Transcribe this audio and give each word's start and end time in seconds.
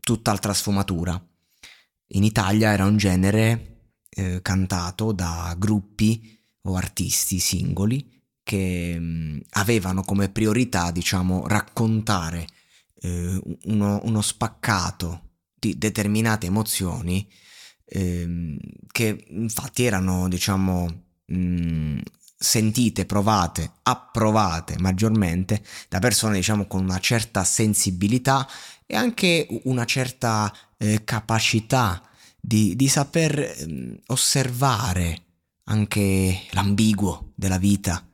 tutt'altra 0.00 0.52
sfumatura. 0.52 1.20
In 2.12 2.24
Italia 2.24 2.72
era 2.72 2.84
un 2.84 2.96
genere 2.96 3.92
eh, 4.10 4.42
cantato 4.42 5.12
da 5.12 5.54
gruppi 5.56 6.38
o 6.62 6.74
artisti 6.74 7.38
singoli 7.38 8.18
che 8.42 8.98
mh, 8.98 9.42
avevano 9.50 10.02
come 10.02 10.28
priorità, 10.28 10.90
diciamo, 10.90 11.46
raccontare 11.46 12.46
eh, 13.02 13.40
uno, 13.66 14.00
uno, 14.02 14.20
spaccato 14.22 15.28
di 15.54 15.78
determinate 15.78 16.46
emozioni 16.46 17.30
ehm, 17.84 18.58
che 18.90 19.24
infatti 19.28 19.84
erano, 19.84 20.28
diciamo, 20.28 21.02
mh, 21.26 22.00
sentite, 22.36 23.04
provate, 23.04 23.72
approvate 23.82 24.78
maggiormente 24.78 25.62
da 25.88 25.98
persone, 25.98 26.36
diciamo, 26.36 26.66
con 26.66 26.82
una 26.82 26.98
certa 26.98 27.44
sensibilità 27.44 28.48
e 28.90 28.96
anche 28.96 29.46
una 29.64 29.84
certa 29.84 30.52
eh, 30.76 31.04
capacità 31.04 32.02
di, 32.40 32.74
di 32.74 32.88
saper 32.88 33.38
eh, 33.38 34.00
osservare 34.06 35.26
anche 35.64 36.40
l'ambiguo 36.50 37.30
della 37.36 37.58
vita, 37.58 38.04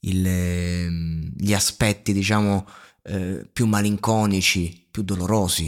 il, 0.00 0.26
eh, 0.26 0.88
gli 1.36 1.54
aspetti 1.54 2.12
diciamo 2.12 2.66
eh, 3.04 3.48
più 3.52 3.66
malinconici, 3.66 4.88
più 4.90 5.04
dolorosi. 5.04 5.66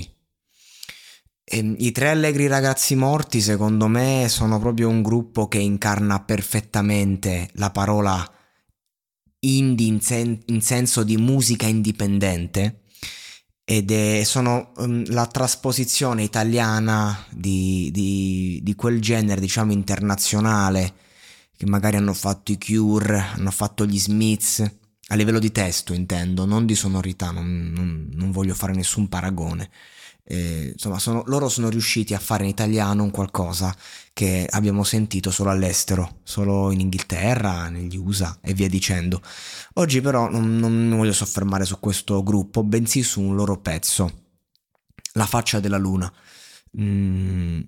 E, 1.45 1.59
ehm, 1.59 1.77
I 1.79 1.93
tre 1.93 2.09
allegri 2.09 2.49
ragazzi 2.49 2.97
morti 2.97 3.41
secondo 3.41 3.87
me 3.87 4.27
sono 4.29 4.59
proprio 4.59 4.89
un 4.89 5.01
gruppo 5.01 5.47
che 5.47 5.59
incarna 5.59 6.25
perfettamente 6.25 7.51
la 7.53 7.71
parola 7.71 8.29
indie 9.39 9.87
in, 9.87 10.01
sen- 10.01 10.43
in 10.47 10.61
senso 10.61 11.05
di 11.05 11.17
musica 11.17 11.67
indipendente 11.67 12.81
ed 13.69 13.91
è, 13.91 14.23
sono 14.23 14.71
um, 14.77 15.03
la 15.13 15.27
trasposizione 15.27 16.23
italiana 16.23 17.27
di, 17.31 17.91
di, 17.93 18.61
di, 18.63 18.75
quel 18.77 19.01
genere, 19.01 19.41
diciamo, 19.41 19.73
internazionale, 19.73 20.95
che 21.57 21.67
magari 21.67 21.97
hanno 21.97 22.13
fatto 22.13 22.53
i 22.53 22.59
Cure, 22.59 23.19
hanno 23.35 23.51
fatto 23.51 23.85
gli 23.85 23.99
Smiths, 23.99 24.61
a 25.09 25.15
livello 25.17 25.41
di 25.41 25.51
testo 25.51 25.95
intendo, 25.95 26.45
non 26.45 26.65
di 26.65 26.77
sonorità, 26.77 27.33
non, 27.33 27.73
non, 27.75 28.09
non 28.13 28.31
voglio 28.31 28.55
fare 28.55 28.73
nessun 28.73 29.09
paragone. 29.09 29.69
Eh, 30.29 30.71
insomma, 30.73 30.99
sono, 30.99 31.23
loro 31.27 31.49
sono 31.49 31.69
riusciti 31.69 32.13
a 32.13 32.19
fare 32.19 32.43
in 32.43 32.51
italiano 32.51 33.05
un 33.05 33.11
qualcosa 33.11 33.75
che 34.13 34.47
abbiamo 34.51 34.83
sentito 34.83 35.31
solo 35.31 35.51
all'estero, 35.51 36.21
solo 36.25 36.73
in 36.73 36.81
Inghilterra, 36.81 37.69
negli 37.69 37.97
USA 37.97 38.39
e 38.43 38.53
via 38.53 38.69
dicendo. 38.69 39.23
Oggi 39.75 40.01
però 40.01 40.29
non, 40.29 40.57
non 40.59 40.89
mi 40.89 40.97
voglio 40.97 41.13
soffermare 41.13 41.65
su 41.65 41.79
questo 41.79 42.23
gruppo, 42.23 42.65
bensì 42.65 43.03
su 43.03 43.21
un 43.21 43.37
loro 43.37 43.59
pezzo, 43.61 44.25
La 45.13 45.27
faccia 45.27 45.61
della 45.61 45.79
luna. 45.79 46.13
Mm, 46.81 47.61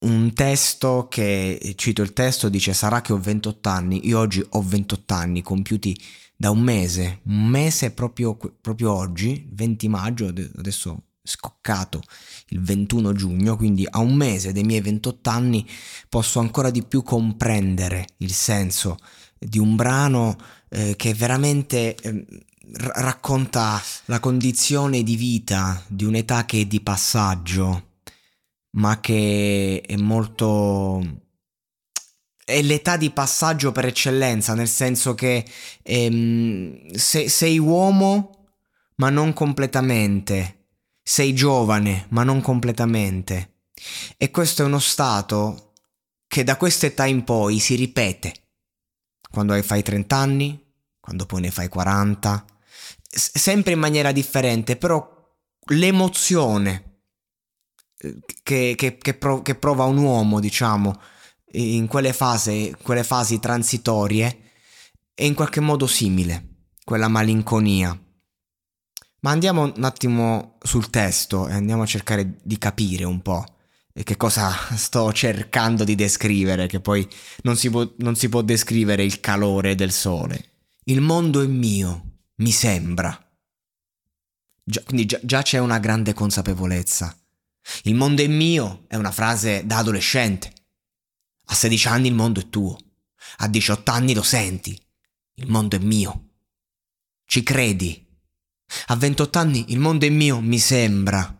un 0.00 0.32
testo 0.34 1.08
che, 1.08 1.74
cito 1.76 2.02
il 2.02 2.12
testo, 2.12 2.48
dice 2.48 2.72
sarà 2.74 3.00
che 3.00 3.12
ho 3.12 3.18
28 3.18 3.68
anni, 3.68 4.06
io 4.06 4.18
oggi 4.18 4.44
ho 4.50 4.62
28 4.62 5.14
anni 5.14 5.42
compiuti 5.42 5.98
da 6.36 6.50
un 6.50 6.60
mese, 6.60 7.20
un 7.24 7.46
mese 7.46 7.90
proprio, 7.90 8.36
proprio 8.36 8.92
oggi, 8.92 9.48
20 9.50 9.88
maggio, 9.88 10.26
adesso 10.26 11.07
scoccato 11.28 12.02
il 12.48 12.60
21 12.60 13.12
giugno, 13.12 13.56
quindi 13.56 13.86
a 13.88 13.98
un 13.98 14.14
mese 14.14 14.52
dei 14.52 14.64
miei 14.64 14.80
28 14.80 15.30
anni 15.30 15.66
posso 16.08 16.40
ancora 16.40 16.70
di 16.70 16.82
più 16.82 17.02
comprendere 17.02 18.06
il 18.18 18.32
senso 18.32 18.96
di 19.38 19.58
un 19.58 19.76
brano 19.76 20.36
eh, 20.70 20.94
che 20.96 21.14
veramente 21.14 21.94
eh, 21.94 22.24
racconta 22.72 23.80
la 24.06 24.20
condizione 24.20 25.02
di 25.02 25.16
vita 25.16 25.82
di 25.86 26.04
un'età 26.04 26.44
che 26.44 26.62
è 26.62 26.64
di 26.64 26.80
passaggio, 26.80 28.00
ma 28.72 29.00
che 29.00 29.82
è 29.86 29.96
molto 29.96 31.26
è 32.48 32.62
l'età 32.62 32.96
di 32.96 33.10
passaggio 33.10 33.72
per 33.72 33.84
eccellenza, 33.84 34.54
nel 34.54 34.68
senso 34.68 35.14
che 35.14 35.44
ehm, 35.82 36.92
se, 36.94 37.28
sei 37.28 37.58
uomo, 37.58 38.46
ma 38.96 39.10
non 39.10 39.34
completamente 39.34 40.57
sei 41.08 41.32
giovane, 41.32 42.04
ma 42.10 42.22
non 42.22 42.42
completamente. 42.42 43.62
E 44.18 44.30
questo 44.30 44.60
è 44.60 44.66
uno 44.66 44.78
stato 44.78 45.72
che 46.26 46.44
da 46.44 46.58
questa 46.58 46.84
età 46.84 47.06
in 47.06 47.24
poi 47.24 47.60
si 47.60 47.76
ripete. 47.76 48.34
Quando 49.30 49.60
fai 49.62 49.82
30 49.82 50.14
anni, 50.14 50.72
quando 51.00 51.24
poi 51.24 51.40
ne 51.40 51.50
fai 51.50 51.68
40, 51.68 52.44
sempre 53.08 53.72
in 53.72 53.78
maniera 53.78 54.12
differente, 54.12 54.76
però 54.76 55.08
l'emozione 55.68 57.04
eh, 57.96 58.18
che, 58.42 58.74
che, 58.76 58.98
che, 58.98 59.14
prov- 59.14 59.42
che 59.42 59.54
prova 59.54 59.84
un 59.84 59.96
uomo, 59.96 60.40
diciamo, 60.40 61.00
in 61.52 61.86
quelle 61.86 62.12
fasi, 62.12 62.74
quelle 62.82 63.02
fasi 63.02 63.40
transitorie, 63.40 64.50
è 65.14 65.24
in 65.24 65.32
qualche 65.32 65.60
modo 65.60 65.86
simile, 65.86 66.66
quella 66.84 67.08
malinconia. 67.08 67.98
Ma 69.20 69.30
andiamo 69.30 69.72
un 69.74 69.84
attimo 69.84 70.58
sul 70.62 70.90
testo 70.90 71.48
e 71.48 71.52
andiamo 71.52 71.82
a 71.82 71.86
cercare 71.86 72.38
di 72.42 72.58
capire 72.58 73.04
un 73.04 73.20
po' 73.20 73.44
che 74.04 74.16
cosa 74.16 74.52
sto 74.76 75.12
cercando 75.12 75.84
di 75.84 75.94
descrivere, 75.94 76.66
che 76.66 76.80
poi 76.80 77.08
non 77.42 77.56
si 77.56 77.70
può, 77.70 77.90
non 77.98 78.16
si 78.16 78.28
può 78.28 78.42
descrivere 78.42 79.04
il 79.04 79.20
calore 79.20 79.74
del 79.74 79.92
sole. 79.92 80.52
Il 80.84 81.00
mondo 81.00 81.42
è 81.42 81.46
mio, 81.46 82.20
mi 82.36 82.50
sembra. 82.50 83.16
Già, 84.62 84.82
quindi 84.82 85.06
già, 85.06 85.18
già 85.22 85.42
c'è 85.42 85.58
una 85.58 85.78
grande 85.78 86.14
consapevolezza. 86.14 87.16
Il 87.82 87.94
mondo 87.94 88.22
è 88.22 88.26
mio 88.26 88.84
è 88.86 88.96
una 88.96 89.10
frase 89.10 89.66
da 89.66 89.78
adolescente. 89.78 90.52
A 91.46 91.54
16 91.54 91.88
anni 91.88 92.08
il 92.08 92.14
mondo 92.14 92.40
è 92.40 92.48
tuo. 92.48 92.78
A 93.38 93.48
18 93.48 93.90
anni 93.90 94.14
lo 94.14 94.22
senti. 94.22 94.80
Il 95.34 95.48
mondo 95.48 95.76
è 95.76 95.78
mio. 95.78 96.24
Ci 97.24 97.42
credi? 97.42 98.06
A 98.86 98.96
28 98.96 99.38
anni 99.38 99.64
il 99.68 99.78
mondo 99.78 100.06
è 100.06 100.10
mio, 100.10 100.40
mi 100.40 100.58
sembra. 100.58 101.32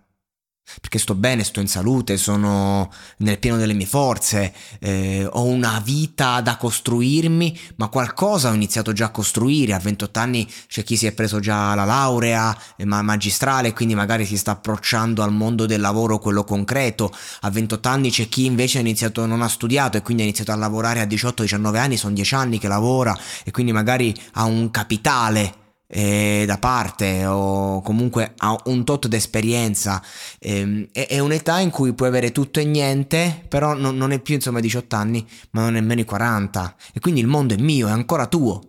perché 0.81 0.99
sto 0.99 1.15
bene, 1.15 1.45
sto 1.45 1.61
in 1.61 1.67
salute, 1.67 2.19
sono 2.19 2.93
nel 3.19 3.39
pieno 3.39 3.57
delle 3.57 3.73
mie 3.73 3.87
forze, 3.87 4.53
eh, 4.81 5.27
ho 5.31 5.45
una 5.45 5.81
vita 5.83 6.41
da 6.43 6.57
costruirmi, 6.57 7.59
ma 7.77 7.89
qualcosa 7.89 8.51
ho 8.51 8.55
iniziato 8.55 8.93
già 8.93 9.07
a 9.07 9.11
costruire. 9.11 9.73
A 9.73 9.79
28 9.79 10.19
anni 10.19 10.47
c'è 10.67 10.85
chi 10.85 10.97
si 10.97 11.07
è 11.07 11.13
preso 11.13 11.41
già 11.41 11.75
la 11.75 11.85
laurea 11.85 12.57
eh, 12.77 12.85
ma 12.85 13.01
magistrale, 13.03 13.73
quindi 13.73 13.95
magari 13.95 14.27
si 14.27 14.37
sta 14.37 14.53
approcciando 14.53 15.23
al 15.23 15.33
mondo 15.33 15.67
del 15.67 15.81
lavoro, 15.81 16.19
quello 16.19 16.45
concreto. 16.45 17.11
A 17.41 17.51
28 17.51 17.89
anni 17.89 18.11
c'è 18.11 18.29
chi 18.29 18.45
invece 18.45 18.79
ha 18.79 18.83
iniziato, 18.83 19.25
non 19.27 19.43
ha 19.43 19.49
studiato 19.49 19.97
e 19.97 20.03
quindi 20.03 20.23
ha 20.23 20.27
iniziato 20.27 20.53
a 20.53 20.57
lavorare 20.57 21.01
a 21.01 21.05
18-19 21.05 21.77
anni, 21.77 21.97
sono 21.97 22.15
10 22.15 22.35
anni 22.35 22.59
che 22.59 22.69
lavora 22.69 23.17
e 23.45 23.51
quindi 23.51 23.73
magari 23.73 24.15
ha 24.33 24.45
un 24.45 24.71
capitale 24.71 25.67
eh, 25.91 26.45
da 26.47 26.59
parte 26.59 27.25
o 27.25 27.81
comunque 27.81 28.35
ha 28.37 28.61
un 28.67 28.85
tot 28.85 29.07
d'esperienza 29.07 30.03
eh, 30.39 30.89
è, 30.93 31.07
è, 31.09 31.19
un'età 31.19 31.61
in 31.61 31.71
cui 31.71 31.95
puoi 31.95 32.09
avere 32.09 32.31
tutto 32.31 32.61
e 32.61 32.65
niente 32.65 33.45
però 33.49 33.73
non, 33.73 33.97
non 33.97 34.13
è 34.13 34.21
più 34.21 34.35
insomma 34.35 34.61
18 34.61 34.95
anni 34.97 35.27
ma 35.53 35.63
non 35.63 35.73
nemmeno 35.73 36.03
i 36.03 36.05
40 36.05 36.77
e 36.93 37.01
quindi 37.01 37.21
il 37.21 37.27
mondo 37.27 37.55
è 37.55 37.59
mio 37.59 37.89
è 37.89 37.91
ancora 37.91 38.27
tuo 38.27 38.61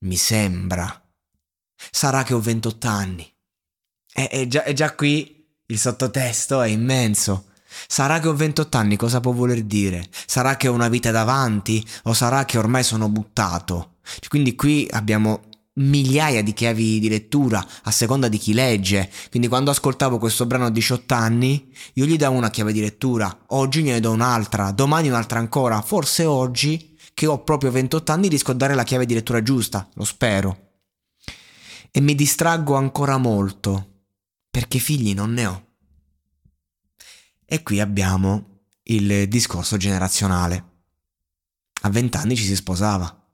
mi 0.00 0.16
sembra 0.16 1.02
sarà 1.90 2.24
che 2.24 2.34
ho 2.34 2.40
28 2.40 2.88
anni 2.88 3.32
è, 4.12 4.28
è, 4.28 4.46
già, 4.48 4.64
è 4.64 4.72
già 4.72 4.92
qui 4.94 5.46
il 5.66 5.78
sottotesto 5.78 6.62
è 6.62 6.68
immenso 6.68 7.44
Sarà 7.88 8.20
che 8.20 8.28
ho 8.28 8.34
28 8.34 8.78
anni, 8.78 8.96
cosa 8.96 9.20
può 9.20 9.32
voler 9.32 9.62
dire? 9.62 10.08
Sarà 10.24 10.56
che 10.56 10.66
ho 10.66 10.72
una 10.72 10.88
vita 10.88 11.10
davanti? 11.10 11.86
O 12.04 12.14
sarà 12.14 12.46
che 12.46 12.56
ormai 12.56 12.82
sono 12.82 13.10
buttato? 13.10 13.96
Quindi 14.28 14.54
qui 14.54 14.88
abbiamo 14.90 15.42
migliaia 15.76 16.42
di 16.42 16.52
chiavi 16.52 16.98
di 16.98 17.08
lettura 17.08 17.64
a 17.82 17.90
seconda 17.90 18.28
di 18.28 18.38
chi 18.38 18.52
legge. 18.52 19.10
Quindi 19.30 19.48
quando 19.48 19.70
ascoltavo 19.70 20.18
questo 20.18 20.46
brano 20.46 20.66
a 20.66 20.70
18 20.70 21.14
anni, 21.14 21.72
io 21.94 22.04
gli 22.06 22.16
davo 22.16 22.36
una 22.36 22.50
chiave 22.50 22.72
di 22.72 22.80
lettura, 22.80 23.44
oggi 23.48 23.82
ne 23.82 24.00
do 24.00 24.12
un'altra, 24.12 24.70
domani 24.72 25.08
un'altra 25.08 25.38
ancora, 25.38 25.80
forse 25.82 26.24
oggi 26.24 26.96
che 27.14 27.26
ho 27.26 27.42
proprio 27.42 27.70
28 27.70 28.12
anni 28.12 28.28
riesco 28.28 28.50
a 28.50 28.54
dare 28.54 28.74
la 28.74 28.84
chiave 28.84 29.06
di 29.06 29.14
lettura 29.14 29.42
giusta, 29.42 29.88
lo 29.94 30.04
spero. 30.04 30.64
E 31.90 32.00
mi 32.00 32.14
distraggo 32.14 32.74
ancora 32.74 33.16
molto, 33.16 34.02
perché 34.50 34.78
figli 34.78 35.14
non 35.14 35.32
ne 35.32 35.46
ho. 35.46 35.66
E 37.46 37.62
qui 37.62 37.80
abbiamo 37.80 38.64
il 38.84 39.28
discorso 39.28 39.76
generazionale. 39.76 40.74
A 41.82 41.88
20 41.88 42.16
anni 42.18 42.36
ci 42.36 42.44
si 42.44 42.54
sposava. 42.54 43.25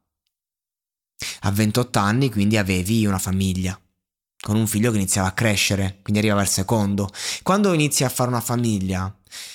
A 1.41 1.51
28 1.51 1.99
anni 1.99 2.31
quindi 2.31 2.57
avevi 2.57 3.07
una 3.07 3.19
famiglia, 3.19 3.79
con 4.41 4.57
un 4.57 4.67
figlio 4.67 4.91
che 4.91 4.97
iniziava 4.97 5.29
a 5.29 5.33
crescere, 5.33 5.99
quindi 6.03 6.21
arrivava 6.21 6.43
il 6.43 6.49
secondo. 6.49 7.09
Quando 7.43 7.73
inizi 7.73 8.05
a 8.05 8.09
fare 8.09 8.29
una 8.29 8.41
famiglia, 8.41 9.15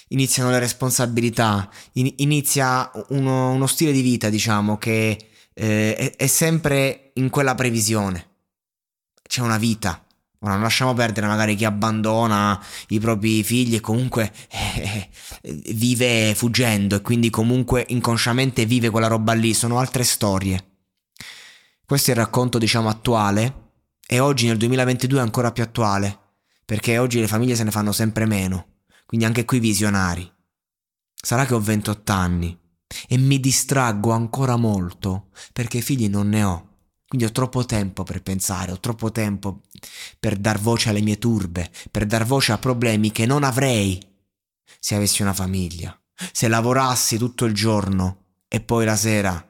iniziano 0.10 0.50
le 0.50 0.60
responsabilità, 0.60 1.70
in- 1.94 2.14
inizia 2.18 2.90
uno, 3.10 3.52
uno, 3.52 3.68
stile 3.68 3.92
di 3.92 4.02
vita, 4.02 4.30
diciamo, 4.30 4.78
che 4.78 5.30
eh, 5.54 5.96
è, 5.96 6.16
è 6.16 6.28
sempre 6.28 7.12
in 7.16 7.30
quella 7.30 7.56
previsione. 7.56 8.26
C'è 9.28 9.42
una 9.42 9.58
vita, 9.58 10.02
Ora 10.42 10.54
non 10.54 10.62
lasciamo 10.62 10.94
perdere 10.94 11.26
magari 11.26 11.56
chi 11.56 11.66
abbandona 11.66 12.64
i 12.90 13.00
propri 13.00 13.42
figli 13.44 13.76
e 13.76 13.80
comunque 13.80 14.32
eh, 14.50 15.10
vive 15.74 16.36
fuggendo 16.36 16.96
e 16.96 17.02
quindi 17.02 17.32
comunque 17.32 17.86
inconsciamente 17.88 18.66
vive 18.66 18.92
quella 18.92 19.08
roba 19.08 19.34
lì, 19.34 19.56
sono 19.56 19.80
altre 19.80 20.04
storie. 20.04 20.77
Questo 21.88 22.12
è 22.12 22.16
il 22.16 22.20
racconto, 22.20 22.58
diciamo, 22.58 22.90
attuale 22.90 23.70
e 24.06 24.20
oggi 24.20 24.46
nel 24.46 24.58
2022 24.58 25.20
è 25.20 25.22
ancora 25.22 25.54
più 25.54 25.64
attuale, 25.64 26.20
perché 26.66 26.98
oggi 26.98 27.22
le 27.22 27.30
famiglie 27.30 27.56
se 27.56 27.64
ne 27.64 27.72
fanno 27.72 27.94
sempre 27.94 28.26
meno, 28.26 28.80
quindi 29.06 29.26
anche 29.26 29.46
qui 29.46 29.60
visionari. 29.60 30.30
Sarà 31.16 31.46
che 31.46 31.54
ho 31.54 31.62
28 31.62 32.12
anni 32.12 32.60
e 33.08 33.18
mi 33.18 33.40
distraggo 33.40 34.12
ancora 34.12 34.58
molto 34.58 35.30
perché 35.54 35.80
figli 35.80 36.10
non 36.10 36.28
ne 36.28 36.44
ho. 36.44 36.68
Quindi 37.08 37.26
ho 37.26 37.32
troppo 37.32 37.64
tempo 37.64 38.04
per 38.04 38.22
pensare, 38.22 38.74
ho 38.74 38.82
troppo 38.82 39.10
tempo 39.14 39.62
per 40.20 40.36
dar 40.36 40.60
voce 40.60 40.90
alle 40.90 41.00
mie 41.00 41.18
turbe, 41.18 41.72
per 41.90 42.06
dar 42.06 42.26
voce 42.26 42.52
a 42.52 42.58
problemi 42.58 43.14
che 43.14 43.26
non 43.26 43.46
avrei 43.46 43.98
se 44.78 44.94
avessi 44.94 45.22
una 45.22 45.34
famiglia, 45.34 45.98
se 46.34 46.50
lavorassi 46.50 47.18
tutto 47.18 47.46
il 47.46 47.54
giorno 47.54 48.26
e 48.50 48.60
poi 48.60 48.84
la 48.84 48.98
sera 48.98 49.42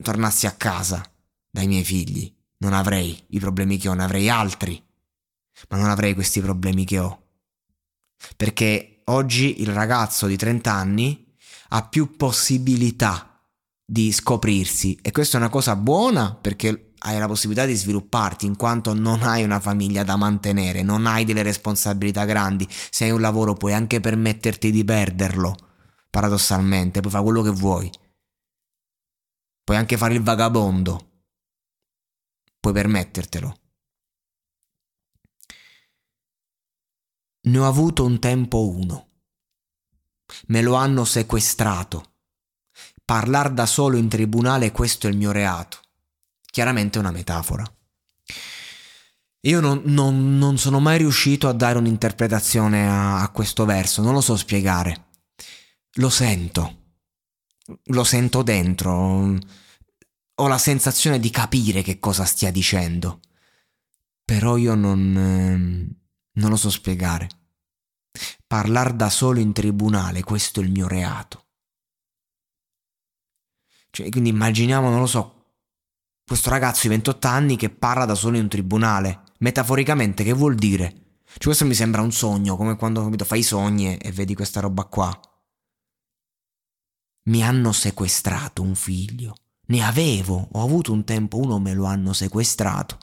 tornassi 0.00 0.46
a 0.46 0.52
casa 0.52 1.10
dai 1.56 1.66
miei 1.66 1.84
figli. 1.84 2.30
Non 2.58 2.74
avrei 2.74 3.24
i 3.28 3.38
problemi 3.38 3.78
che 3.78 3.88
ho, 3.88 3.94
ne 3.94 4.04
avrei 4.04 4.28
altri, 4.28 4.82
ma 5.70 5.78
non 5.78 5.88
avrei 5.88 6.12
questi 6.12 6.42
problemi 6.42 6.84
che 6.84 6.98
ho. 6.98 7.22
Perché 8.36 9.00
oggi 9.04 9.62
il 9.62 9.68
ragazzo 9.68 10.26
di 10.26 10.36
30 10.36 10.70
anni 10.70 11.34
ha 11.68 11.86
più 11.88 12.16
possibilità 12.16 13.40
di 13.84 14.12
scoprirsi 14.12 14.98
e 15.00 15.12
questa 15.12 15.38
è 15.38 15.40
una 15.40 15.48
cosa 15.48 15.76
buona 15.76 16.34
perché 16.34 16.92
hai 16.98 17.18
la 17.18 17.26
possibilità 17.26 17.66
di 17.66 17.74
svilupparti 17.74 18.46
in 18.46 18.56
quanto 18.56 18.92
non 18.94 19.22
hai 19.22 19.42
una 19.42 19.60
famiglia 19.60 20.02
da 20.02 20.16
mantenere, 20.16 20.82
non 20.82 21.06
hai 21.06 21.24
delle 21.24 21.42
responsabilità 21.42 22.24
grandi, 22.24 22.66
se 22.68 23.04
hai 23.04 23.10
un 23.10 23.20
lavoro 23.20 23.54
puoi 23.54 23.72
anche 23.72 24.00
permetterti 24.00 24.70
di 24.70 24.84
perderlo, 24.84 25.56
paradossalmente, 26.10 27.00
puoi 27.00 27.12
fare 27.12 27.24
quello 27.24 27.42
che 27.42 27.50
vuoi. 27.50 27.90
Puoi 29.62 29.76
anche 29.76 29.96
fare 29.96 30.14
il 30.14 30.22
vagabondo, 30.22 31.15
puoi 32.66 32.72
permettertelo. 32.72 33.58
Ne 37.42 37.58
ho 37.58 37.66
avuto 37.66 38.04
un 38.04 38.18
tempo 38.18 38.68
uno. 38.68 39.08
Me 40.46 40.62
lo 40.62 40.74
hanno 40.74 41.04
sequestrato. 41.04 42.14
Parlar 43.04 43.52
da 43.52 43.66
solo 43.66 43.96
in 43.96 44.08
tribunale 44.08 44.72
questo 44.72 45.06
è 45.06 45.10
il 45.10 45.16
mio 45.16 45.30
reato. 45.30 45.78
Chiaramente 46.44 46.98
è 46.98 47.00
una 47.00 47.12
metafora. 47.12 47.64
Io 49.42 49.60
non, 49.60 49.82
non, 49.84 50.36
non, 50.38 50.58
sono 50.58 50.80
mai 50.80 50.98
riuscito 50.98 51.46
a 51.46 51.52
dare 51.52 51.78
un'interpretazione 51.78 52.88
a, 52.88 53.22
a 53.22 53.30
questo 53.30 53.64
verso, 53.64 54.02
non 54.02 54.12
lo 54.12 54.20
so 54.20 54.36
spiegare. 54.36 55.10
Lo 55.98 56.10
sento. 56.10 56.94
Lo 57.84 58.02
sento 58.02 58.42
dentro 58.42 59.38
ho 60.38 60.48
la 60.48 60.58
sensazione 60.58 61.18
di 61.18 61.30
capire 61.30 61.82
che 61.82 61.98
cosa 61.98 62.24
stia 62.24 62.50
dicendo. 62.50 63.20
Però 64.24 64.56
io 64.56 64.74
non, 64.74 65.16
eh, 65.16 65.96
non 66.32 66.50
lo 66.50 66.56
so 66.56 66.68
spiegare. 66.68 67.28
Parlar 68.46 68.92
da 68.92 69.08
solo 69.08 69.40
in 69.40 69.52
tribunale, 69.52 70.22
questo 70.22 70.60
è 70.60 70.64
il 70.64 70.70
mio 70.70 70.88
reato. 70.88 71.44
Cioè, 73.90 74.08
quindi 74.10 74.28
immaginiamo, 74.30 74.90
non 74.90 75.00
lo 75.00 75.06
so, 75.06 75.36
questo 76.26 76.50
ragazzo 76.50 76.82
di 76.82 76.88
28 76.88 77.26
anni 77.28 77.56
che 77.56 77.70
parla 77.70 78.04
da 78.04 78.14
solo 78.14 78.36
in 78.36 78.42
un 78.42 78.48
tribunale. 78.48 79.22
Metaforicamente, 79.38 80.22
che 80.22 80.32
vuol 80.32 80.54
dire? 80.54 81.20
Cioè, 81.24 81.44
questo 81.44 81.64
mi 81.64 81.74
sembra 81.74 82.02
un 82.02 82.12
sogno, 82.12 82.56
come 82.56 82.76
quando 82.76 83.02
capito, 83.02 83.24
fai 83.24 83.38
i 83.38 83.44
sogni 83.44 83.96
e 83.96 84.12
vedi 84.12 84.34
questa 84.34 84.60
roba 84.60 84.84
qua. 84.84 85.18
Mi 87.28 87.42
hanno 87.42 87.72
sequestrato 87.72 88.62
un 88.62 88.74
figlio. 88.74 89.34
Ne 89.66 89.82
avevo, 89.82 90.48
ho 90.52 90.62
avuto 90.62 90.92
un 90.92 91.04
tempo, 91.04 91.38
uno 91.38 91.58
me 91.58 91.74
lo 91.74 91.84
hanno 91.84 92.12
sequestrato. 92.12 92.98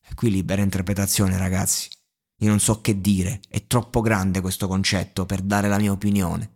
E 0.00 0.14
qui 0.14 0.30
libera 0.30 0.62
interpretazione, 0.62 1.38
ragazzi. 1.38 1.88
Io 2.38 2.48
non 2.48 2.60
so 2.60 2.80
che 2.80 3.00
dire, 3.00 3.40
è 3.48 3.66
troppo 3.66 4.00
grande 4.00 4.40
questo 4.40 4.66
concetto 4.66 5.24
per 5.24 5.40
dare 5.40 5.68
la 5.68 5.78
mia 5.78 5.92
opinione. 5.92 6.52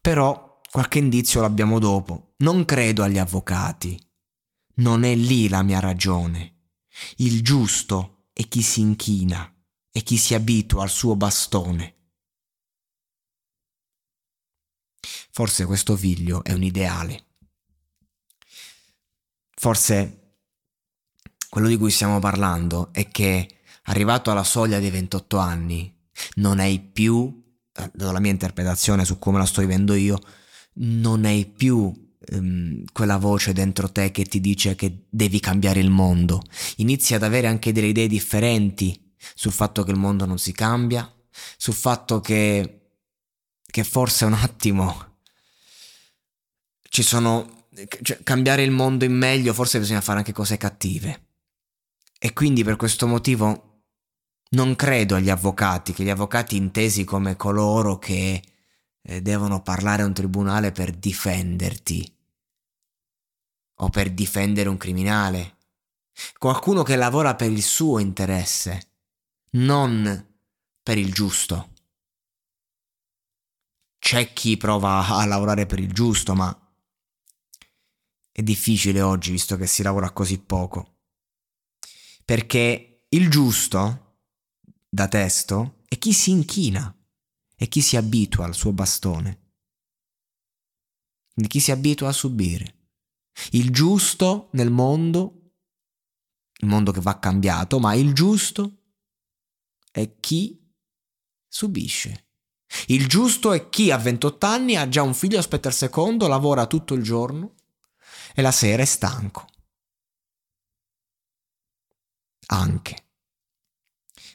Però 0.00 0.60
qualche 0.70 0.98
indizio 0.98 1.40
l'abbiamo 1.40 1.78
dopo. 1.78 2.34
Non 2.38 2.64
credo 2.64 3.02
agli 3.02 3.18
avvocati. 3.18 4.00
Non 4.76 5.04
è 5.04 5.14
lì 5.14 5.48
la 5.48 5.62
mia 5.62 5.80
ragione. 5.80 6.70
Il 7.16 7.42
giusto 7.42 8.26
è 8.32 8.46
chi 8.48 8.62
si 8.62 8.80
inchina 8.80 9.52
e 9.90 10.02
chi 10.02 10.16
si 10.16 10.34
abitua 10.34 10.82
al 10.82 10.90
suo 10.90 11.16
bastone. 11.16 11.91
Forse 15.34 15.64
questo 15.64 15.96
figlio 15.96 16.44
è 16.44 16.52
un 16.52 16.62
ideale. 16.62 17.24
Forse 19.54 20.34
quello 21.48 21.68
di 21.68 21.78
cui 21.78 21.90
stiamo 21.90 22.18
parlando 22.18 22.90
è 22.92 23.08
che 23.08 23.48
arrivato 23.84 24.30
alla 24.30 24.44
soglia 24.44 24.78
dei 24.78 24.90
28 24.90 25.38
anni 25.38 25.90
non 26.34 26.58
hai 26.58 26.80
più, 26.80 27.56
eh, 27.72 27.90
dalla 27.94 28.20
mia 28.20 28.30
interpretazione 28.30 29.06
su 29.06 29.18
come 29.18 29.38
la 29.38 29.46
sto 29.46 29.62
vivendo 29.62 29.94
io, 29.94 30.18
non 30.74 31.24
hai 31.24 31.46
più 31.46 32.14
ehm, 32.26 32.84
quella 32.92 33.16
voce 33.16 33.54
dentro 33.54 33.90
te 33.90 34.10
che 34.10 34.24
ti 34.24 34.38
dice 34.38 34.74
che 34.74 35.06
devi 35.08 35.40
cambiare 35.40 35.80
il 35.80 35.90
mondo. 35.90 36.42
Inizi 36.76 37.14
ad 37.14 37.22
avere 37.22 37.46
anche 37.46 37.72
delle 37.72 37.86
idee 37.86 38.06
differenti 38.06 39.14
sul 39.34 39.52
fatto 39.52 39.82
che 39.82 39.92
il 39.92 39.98
mondo 39.98 40.26
non 40.26 40.36
si 40.36 40.52
cambia, 40.52 41.10
sul 41.56 41.74
fatto 41.74 42.20
che, 42.20 42.98
che 43.64 43.82
forse 43.82 44.26
un 44.26 44.34
attimo 44.34 45.10
ci 46.92 47.02
sono... 47.02 47.68
Cioè, 48.02 48.22
cambiare 48.22 48.62
il 48.62 48.70
mondo 48.70 49.06
in 49.06 49.14
meglio, 49.14 49.54
forse 49.54 49.78
bisogna 49.78 50.02
fare 50.02 50.18
anche 50.18 50.34
cose 50.34 50.58
cattive. 50.58 51.28
E 52.18 52.34
quindi 52.34 52.62
per 52.64 52.76
questo 52.76 53.06
motivo 53.06 53.84
Non 54.50 54.76
credo 54.76 55.14
agli 55.14 55.30
avvocati, 55.30 55.94
che 55.94 56.04
gli 56.04 56.10
avvocati 56.10 56.56
intesi 56.56 57.04
come 57.04 57.36
coloro 57.36 57.98
che 57.98 58.42
eh, 59.00 59.22
devono 59.22 59.62
parlare 59.62 60.02
a 60.02 60.04
un 60.04 60.12
tribunale 60.12 60.70
per 60.72 60.92
difenderti 60.92 62.14
o 63.76 63.88
per 63.88 64.10
difendere 64.10 64.68
un 64.68 64.76
criminale. 64.76 65.56
Qualcuno 66.36 66.82
che 66.82 66.96
lavora 66.96 67.34
per 67.34 67.50
il 67.50 67.62
suo 67.62 67.98
interesse, 68.00 68.90
non 69.52 70.26
per 70.82 70.98
il 70.98 71.10
giusto. 71.10 71.70
C'è 73.98 74.34
chi 74.34 74.58
prova 74.58 75.06
a 75.06 75.24
lavorare 75.24 75.64
per 75.64 75.78
il 75.78 75.90
giusto, 75.90 76.34
ma 76.34 76.54
è 78.32 78.42
difficile 78.42 79.02
oggi 79.02 79.30
visto 79.30 79.56
che 79.56 79.66
si 79.66 79.82
lavora 79.82 80.10
così 80.10 80.38
poco. 80.38 81.00
Perché 82.24 83.04
il 83.10 83.28
giusto, 83.28 84.20
da 84.88 85.06
testo, 85.06 85.82
è 85.86 85.98
chi 85.98 86.14
si 86.14 86.30
inchina, 86.30 86.94
è 87.54 87.68
chi 87.68 87.82
si 87.82 87.96
abitua 87.96 88.46
al 88.46 88.54
suo 88.54 88.72
bastone, 88.72 89.40
chi 91.46 91.60
si 91.60 91.70
abitua 91.70 92.08
a 92.08 92.12
subire. 92.12 92.76
Il 93.50 93.70
giusto 93.70 94.48
nel 94.52 94.70
mondo, 94.70 95.52
il 96.60 96.68
mondo 96.68 96.90
che 96.90 97.00
va 97.00 97.18
cambiato, 97.18 97.78
ma 97.78 97.92
il 97.94 98.14
giusto 98.14 98.78
è 99.90 100.18
chi 100.20 100.72
subisce. 101.46 102.28
Il 102.86 103.06
giusto 103.06 103.52
è 103.52 103.68
chi 103.68 103.90
a 103.90 103.98
28 103.98 104.46
anni 104.46 104.76
ha 104.76 104.88
già 104.88 105.02
un 105.02 105.12
figlio, 105.12 105.38
aspetta 105.38 105.68
il 105.68 105.74
secondo, 105.74 106.26
lavora 106.28 106.66
tutto 106.66 106.94
il 106.94 107.02
giorno 107.02 107.56
e 108.34 108.42
la 108.42 108.52
sera 108.52 108.82
è 108.82 108.86
stanco. 108.86 109.46
Anche. 112.46 113.06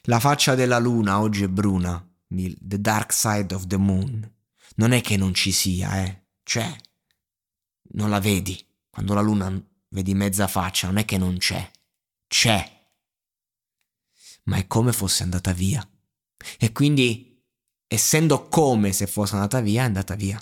La 0.04 0.20
faccia 0.20 0.56
della 0.56 0.80
luna 0.80 1.20
oggi 1.20 1.44
è 1.44 1.48
bruna, 1.48 2.06
the 2.27 2.82
dark 2.82 3.12
side 3.12 3.54
of 3.54 3.68
the 3.68 3.77
moon. 3.77 4.36
Non 4.75 4.92
è 4.92 5.01
che 5.01 5.18
non 5.18 5.34
ci 5.34 5.51
sia, 5.51 6.04
eh. 6.04 6.25
C'è. 6.44 6.75
Non 7.94 8.10
la 8.10 8.20
vedi. 8.20 8.63
Quando 8.89 9.13
la 9.13 9.22
luna 9.22 9.51
vedi 9.89 10.13
mezza 10.13 10.48
faccia, 10.48 10.88
non 10.88 10.98
è 10.98 11.06
che 11.06 11.18
non 11.18 11.38
c'è. 11.38 11.70
C'è. 12.27 12.89
Ma 14.44 14.58
è 14.58 14.68
come 14.68 14.94
fosse 14.94 15.24
andata 15.24 15.51
via. 15.51 15.88
E 16.58 16.72
quindi, 16.72 17.44
essendo 17.88 18.48
come 18.48 18.94
se 18.94 19.08
fosse 19.08 19.36
andata 19.36 19.60
via, 19.60 19.82
è 19.82 19.86
andata 19.86 20.16
via. 20.16 20.42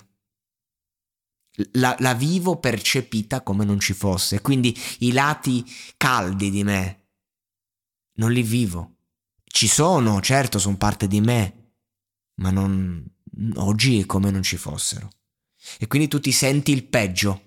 La, 1.72 1.96
la, 2.00 2.12
vivo 2.12 2.58
percepita 2.58 3.42
come 3.42 3.64
non 3.64 3.80
ci 3.80 3.94
fosse. 3.94 4.40
Quindi 4.40 4.76
i 4.98 5.12
lati 5.12 5.64
caldi 5.96 6.50
di 6.50 6.64
me 6.64 7.06
non 8.14 8.32
li 8.32 8.42
vivo. 8.42 8.96
Ci 9.44 9.68
sono, 9.68 10.20
certo, 10.20 10.58
sono 10.58 10.76
parte 10.76 11.06
di 11.06 11.20
me, 11.20 11.72
ma 12.40 12.50
non, 12.50 13.02
oggi 13.54 14.00
è 14.00 14.06
come 14.06 14.30
non 14.30 14.42
ci 14.42 14.56
fossero. 14.56 15.08
E 15.78 15.86
quindi 15.86 16.08
tu 16.08 16.20
ti 16.20 16.32
senti 16.32 16.72
il 16.72 16.84
peggio. 16.84 17.42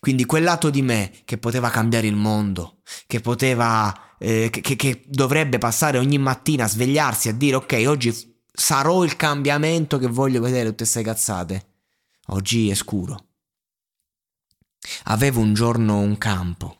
Quindi 0.00 0.24
quel 0.24 0.42
lato 0.44 0.70
di 0.70 0.82
me 0.82 1.12
che 1.24 1.38
poteva 1.38 1.70
cambiare 1.70 2.06
il 2.06 2.14
mondo, 2.14 2.80
che 3.06 3.20
poteva, 3.20 4.16
eh, 4.18 4.50
che, 4.50 4.76
che 4.76 5.04
dovrebbe 5.06 5.58
passare 5.58 5.98
ogni 5.98 6.18
mattina 6.18 6.64
a 6.64 6.68
svegliarsi 6.68 7.28
a 7.28 7.34
dire 7.34 7.56
ok, 7.56 7.84
oggi 7.86 8.12
sarò 8.52 9.04
il 9.04 9.16
cambiamento 9.16 9.98
che 9.98 10.06
voglio 10.06 10.40
vedere 10.40 10.68
tutte 10.68 10.84
queste 10.84 11.02
cazzate. 11.02 11.73
Oggi 12.28 12.70
è 12.70 12.74
scuro. 12.74 13.28
Avevo 15.04 15.40
un 15.40 15.52
giorno 15.52 15.98
un 15.98 16.16
campo, 16.16 16.78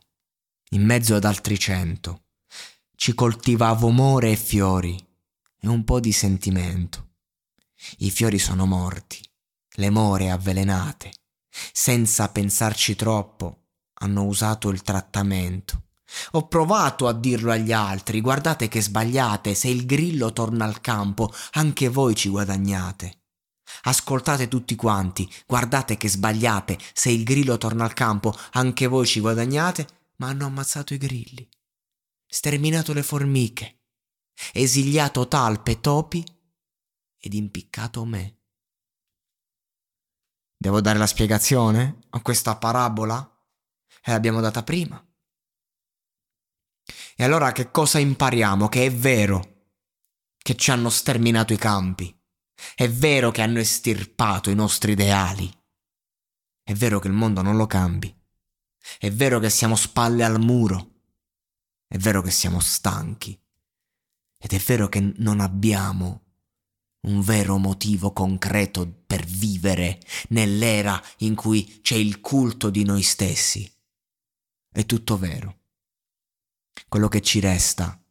in 0.71 0.83
mezzo 0.83 1.15
ad 1.15 1.23
altri 1.23 1.59
cento. 1.59 2.23
Ci 2.95 3.13
coltivavo 3.13 3.89
more 3.89 4.31
e 4.31 4.35
fiori 4.35 4.95
e 5.59 5.67
un 5.67 5.83
po' 5.83 5.99
di 5.99 6.11
sentimento. 6.11 7.09
I 7.99 8.09
fiori 8.09 8.39
sono 8.39 8.65
morti, 8.65 9.19
le 9.75 9.89
more 9.91 10.31
avvelenate. 10.31 11.13
Senza 11.71 12.29
pensarci 12.29 12.95
troppo, 12.95 13.67
hanno 13.99 14.25
usato 14.25 14.69
il 14.69 14.81
trattamento. 14.81 15.83
Ho 16.31 16.47
provato 16.47 17.07
a 17.07 17.13
dirlo 17.13 17.51
agli 17.51 17.71
altri, 17.71 18.21
guardate 18.21 18.67
che 18.67 18.81
sbagliate, 18.81 19.53
se 19.53 19.67
il 19.67 19.85
grillo 19.85 20.33
torna 20.33 20.65
al 20.65 20.81
campo, 20.81 21.31
anche 21.51 21.87
voi 21.89 22.15
ci 22.15 22.29
guadagnate. 22.29 23.24
Ascoltate 23.83 24.47
tutti 24.47 24.75
quanti, 24.75 25.29
guardate 25.45 25.97
che 25.97 26.09
sbagliate, 26.09 26.77
se 26.93 27.09
il 27.11 27.23
grillo 27.23 27.57
torna 27.57 27.83
al 27.83 27.93
campo, 27.93 28.33
anche 28.51 28.87
voi 28.87 29.05
ci 29.05 29.19
guadagnate, 29.19 29.87
ma 30.17 30.27
hanno 30.27 30.45
ammazzato 30.45 30.93
i 30.93 30.97
grilli, 30.97 31.47
sterminato 32.25 32.93
le 32.93 33.03
formiche, 33.03 33.81
esiliato 34.53 35.27
talpe, 35.27 35.79
topi 35.81 36.23
ed 37.17 37.33
impiccato 37.33 38.05
me. 38.05 38.39
Devo 40.57 40.81
dare 40.81 40.97
la 40.97 41.07
spiegazione 41.07 41.99
a 42.09 42.21
questa 42.21 42.55
parabola? 42.57 43.29
E 44.03 44.11
l'abbiamo 44.11 44.39
data 44.39 44.63
prima. 44.63 45.03
E 47.15 47.23
allora 47.23 47.51
che 47.51 47.71
cosa 47.71 47.99
impariamo? 47.99 48.67
Che 48.67 48.85
è 48.85 48.91
vero 48.91 49.53
che 50.37 50.55
ci 50.55 50.71
hanno 50.71 50.89
sterminato 50.89 51.53
i 51.53 51.57
campi. 51.57 52.15
È 52.75 52.89
vero 52.89 53.31
che 53.31 53.41
hanno 53.41 53.59
estirpato 53.59 54.49
i 54.49 54.55
nostri 54.55 54.93
ideali. 54.93 55.51
È 56.63 56.73
vero 56.73 56.99
che 56.99 57.07
il 57.07 57.13
mondo 57.13 57.41
non 57.41 57.57
lo 57.57 57.67
cambi. 57.67 58.13
È 58.97 59.11
vero 59.11 59.39
che 59.39 59.49
siamo 59.49 59.75
spalle 59.75 60.23
al 60.23 60.39
muro. 60.39 60.93
È 61.87 61.97
vero 61.97 62.21
che 62.21 62.31
siamo 62.31 62.59
stanchi. 62.59 63.39
Ed 64.37 64.53
è 64.53 64.57
vero 64.57 64.89
che 64.89 64.99
non 65.17 65.39
abbiamo 65.39 66.23
un 67.01 67.21
vero 67.21 67.57
motivo 67.57 68.13
concreto 68.13 69.03
per 69.05 69.23
vivere 69.25 69.99
nell'era 70.29 71.01
in 71.19 71.35
cui 71.35 71.81
c'è 71.81 71.95
il 71.95 72.19
culto 72.19 72.69
di 72.69 72.83
noi 72.83 73.03
stessi. 73.03 73.71
È 74.71 74.85
tutto 74.85 75.17
vero. 75.17 75.59
Quello 76.89 77.07
che 77.07 77.21
ci 77.21 77.39
resta 77.39 78.01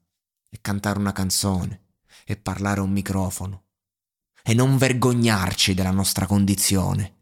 è 0.48 0.60
cantare 0.60 0.98
una 0.98 1.12
canzone 1.12 1.86
e 2.24 2.36
parlare 2.36 2.80
a 2.80 2.84
un 2.84 2.92
microfono 2.92 3.63
e 4.46 4.52
non 4.52 4.76
vergognarci 4.76 5.72
della 5.72 5.90
nostra 5.90 6.26
condizione, 6.26 7.14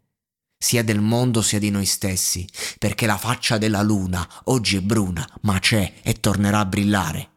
sia 0.58 0.82
del 0.82 1.00
mondo 1.00 1.40
sia 1.40 1.60
di 1.60 1.70
noi 1.70 1.86
stessi, 1.86 2.46
perché 2.78 3.06
la 3.06 3.16
faccia 3.16 3.58
della 3.58 3.82
luna 3.82 4.28
oggi 4.44 4.76
è 4.76 4.80
bruna, 4.80 5.26
ma 5.42 5.58
c'è 5.60 6.00
e 6.02 6.14
tornerà 6.14 6.58
a 6.58 6.66
brillare. 6.66 7.31